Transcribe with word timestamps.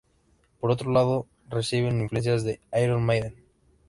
Por 0.59 0.71
otro 0.71 0.89
lado, 0.91 1.27
reciben 1.47 2.01
influencias 2.01 2.43
de 2.43 2.59
Iron 2.75 3.03
Maiden. 3.05 3.35